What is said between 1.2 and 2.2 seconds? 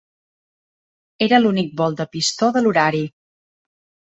Era l'únic vol de